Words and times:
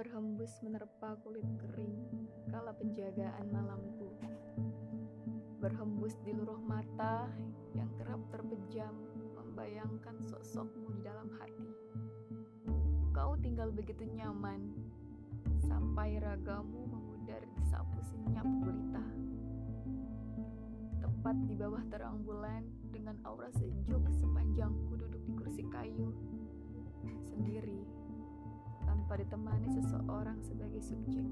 berhembus 0.00 0.64
menerpa 0.64 1.12
kulit 1.20 1.44
kering 1.60 2.00
kala 2.48 2.72
penjagaan 2.72 3.52
malamku. 3.52 4.08
Berhembus 5.60 6.16
di 6.24 6.32
luruh 6.32 6.56
mata 6.56 7.28
yang 7.76 7.92
kerap 8.00 8.16
terpejam 8.32 8.96
membayangkan 9.36 10.16
sosokmu 10.24 10.88
di 10.96 11.04
dalam 11.04 11.28
hati. 11.36 11.68
Kau 13.12 13.36
tinggal 13.44 13.68
begitu 13.76 14.08
nyaman 14.08 14.72
sampai 15.68 16.16
ragamu 16.16 16.88
memudar 16.88 17.44
di 17.44 17.60
sapu 17.68 18.00
senyap 18.00 18.48
gulita. 18.64 19.04
Tepat 21.04 21.36
di 21.44 21.52
bawah 21.60 21.84
terang 21.92 22.24
bulan 22.24 22.64
dengan 22.88 23.20
aura 23.28 23.52
sejuk 23.52 24.00
sepanjangku 24.16 24.96
duduk 24.96 25.20
di 25.28 25.32
kursi 25.36 25.60
kayu 25.68 26.08
sendiri 27.28 27.99
tanpa 29.10 29.26
ditemani 29.26 29.66
seseorang 29.74 30.38
sebagai 30.38 30.78
subjek 30.86 31.26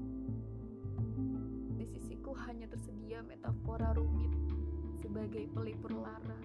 di 1.79 1.87
sisiku 1.87 2.35
hanya 2.43 2.67
tersedia 2.67 3.23
metafora 3.23 3.95
rumit 3.95 4.35
sebagai 4.99 5.47
pelipur 5.55 5.95
lara 5.95 6.43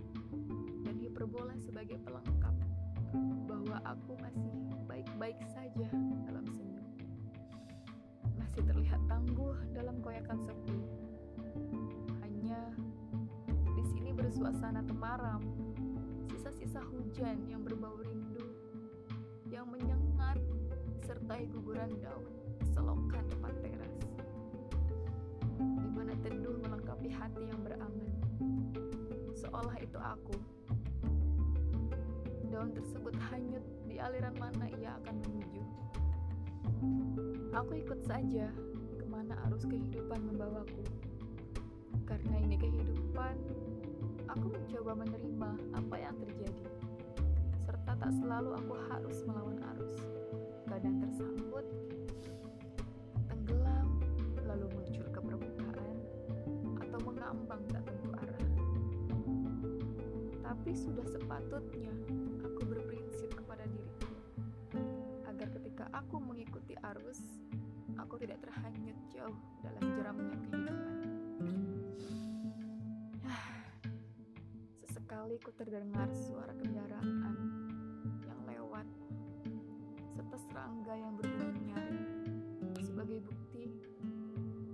dan 0.87 0.95
hiperbola 0.95 1.59
sebagai 1.59 1.99
pelengkap 2.07 2.55
bahwa 3.51 3.83
aku 3.83 4.15
masih 4.23 4.55
baik-baik 4.87 5.35
saja 5.51 5.91
dalam 6.23 6.47
senyum. 6.55 6.87
Masih 8.39 8.63
terlihat 8.71 9.03
tangguh 9.11 9.59
dalam 9.75 9.99
koyakan 10.07 10.39
sepi. 10.39 10.87
Hanya 12.23 12.63
di 13.75 13.83
sini 13.91 14.15
bersuasana 14.15 14.87
temaram, 14.87 15.43
sisa-sisa 16.31 16.79
hujan 16.95 17.43
yang 17.51 17.64
daun 22.01 22.25
selokan 22.73 23.25
depan 23.29 23.53
teras 23.61 23.95
mana 25.95 26.21
teduh 26.21 26.59
melengkapi 26.61 27.09
hati 27.09 27.49
yang 27.49 27.61
berangan. 27.65 28.11
Seolah 29.33 29.77
itu 29.81 29.97
aku. 29.97 30.37
Daun 32.53 32.77
tersebut 32.77 33.15
hanyut 33.33 33.65
di 33.89 33.97
aliran 33.97 34.37
mana 34.37 34.69
ia 34.77 35.01
akan 35.01 35.17
menuju. 35.25 35.63
Aku 37.57 37.73
ikut 37.79 38.05
saja 38.05 38.53
ke 39.01 39.05
mana 39.09 39.39
arus 39.49 39.65
kehidupan 39.65 40.21
membawaku. 40.29 40.83
Karena 42.05 42.37
ini 42.43 42.61
kehidupan, 42.61 43.35
aku 44.29 44.47
mencoba 44.53 44.93
menerima 44.99 45.51
apa 45.73 45.97
yang 45.97 46.17
terjadi. 46.21 46.69
Serta 47.65 47.97
tak 47.97 48.13
selalu 48.21 48.61
aku 48.61 48.75
harus 48.93 49.19
melawan 49.25 49.57
arus. 49.73 50.24
Tapi 60.65 60.81
sudah 60.81 61.05
sepatutnya 61.05 61.93
aku 62.41 62.65
berprinsip 62.65 63.37
kepada 63.37 63.69
diriku 63.69 64.17
agar 65.29 65.53
ketika 65.61 65.85
aku 65.93 66.17
mengikuti 66.17 66.73
arus, 66.89 67.21
aku 68.01 68.17
tidak 68.17 68.41
terhanyut 68.41 68.97
jauh 69.13 69.37
dalam 69.61 69.85
jeramnya 69.93 70.33
kehidupan. 70.41 70.97
Sesekali 74.81 75.37
ku 75.45 75.53
terdengar 75.53 76.09
suara 76.17 76.57
kendaraan 76.57 77.37
yang 78.25 78.41
lewat 78.49 78.89
serta 80.17 80.37
serangga 80.49 80.97
yang 80.97 81.13
berbunyi 81.13 81.61
nyaring 81.77 82.09
sebagai 82.81 83.21
bukti 83.21 83.69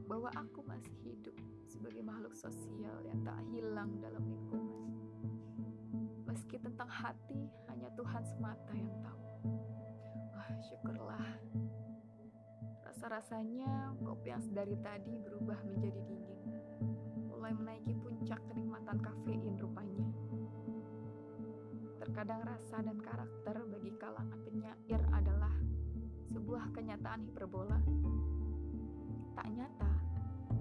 bahwa 0.07 0.31
aku 0.39 0.63
masih 0.71 0.95
hidup 1.03 1.35
sebagai 1.67 2.07
makhluk 2.07 2.39
sosial 2.39 2.95
yang 3.03 3.19
tak 3.27 3.43
hilang 3.51 3.91
dalam 3.99 4.23
lingkungan. 4.23 4.80
Tuhan 8.21 8.37
semata 8.37 8.73
yang 8.77 8.97
tahu. 9.01 9.25
Wah, 10.37 10.53
syukurlah. 10.61 11.25
Rasa-rasanya 12.85 13.97
kopi 13.97 14.29
yang 14.29 14.45
sedari 14.45 14.77
tadi 14.85 15.17
berubah 15.25 15.57
menjadi 15.65 16.05
dingin. 16.05 16.37
Mulai 17.33 17.57
menaiki 17.57 17.97
puncak 17.97 18.37
kenikmatan 18.45 19.01
kafein 19.01 19.57
rupanya. 19.57 20.05
Terkadang 21.97 22.45
rasa 22.45 22.85
dan 22.85 23.01
karakter 23.01 23.57
bagi 23.73 23.93
kalangan 23.97 24.41
penyair 24.45 25.01
adalah 25.17 25.57
sebuah 26.29 26.77
kenyataan 26.77 27.25
hiperbola. 27.25 27.81
Tak 29.33 29.49
nyata, 29.49 29.93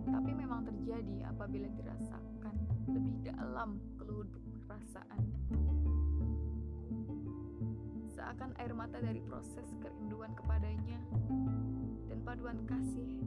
tapi 0.08 0.31
memang 0.31 0.64
terjadi 0.64 1.28
apabila 1.28 1.68
dirasakan 1.76 2.56
lebih 2.88 3.20
dalam 3.28 3.84
keluduk 4.00 4.47
perasaan. 4.64 5.28
Seakan 8.29 8.53
air 8.62 8.78
mata 8.78 9.01
dari 9.01 9.25
proses 9.25 9.73
kerinduan 9.81 10.29
kepadanya 10.38 11.01
dan 12.06 12.22
paduan 12.22 12.62
kasih 12.69 13.25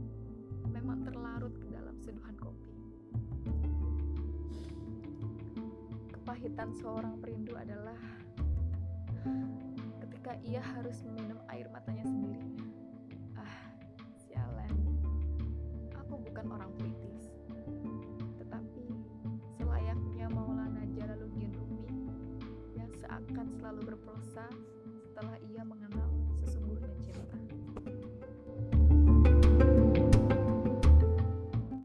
memang 0.71 1.03
terlarut 1.03 1.59
ke 1.59 1.67
dalam 1.75 1.99
seduhan 1.99 2.39
kopi. 2.39 2.71
Kepahitan 6.07 6.71
seorang 6.79 7.19
perindu 7.19 7.51
adalah 7.59 7.99
ketika 10.07 10.39
ia 10.47 10.63
harus 10.63 11.03
meminum 11.03 11.43
air 11.51 11.67
matanya 11.75 12.07
sendiri. 12.07 12.47
bukan 16.23 16.47
orang 16.47 16.71
puitis. 16.79 17.27
Tetapi 18.39 18.87
selayaknya 19.59 20.31
Maulana 20.31 20.87
Jalaluddin 20.95 21.51
Rumi 21.59 21.91
yang 22.79 22.91
seakan 23.03 23.51
selalu 23.59 23.83
berprosa 23.91 24.47
setelah 25.13 25.37
ia 25.45 25.61
mengambil 25.61 25.92